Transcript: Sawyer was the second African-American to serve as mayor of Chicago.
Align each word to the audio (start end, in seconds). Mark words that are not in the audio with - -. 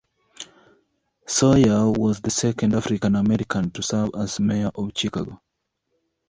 Sawyer 1.27 1.91
was 1.91 2.21
the 2.21 2.31
second 2.31 2.73
African-American 2.73 3.69
to 3.69 3.83
serve 3.83 4.09
as 4.17 4.39
mayor 4.39 4.71
of 4.73 4.93
Chicago. 4.95 5.39